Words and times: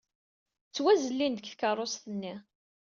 Ttwazellin-d 0.67 1.37
seg 1.41 1.47
tkeṛṛust-nni. 1.55 2.33